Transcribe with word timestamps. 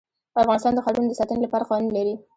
افغانستان 0.41 0.73
د 0.75 0.79
ښارونو 0.85 1.07
د 1.09 1.13
ساتنې 1.19 1.39
لپاره 1.43 1.67
قوانین 1.69 1.91
لري. 1.97 2.15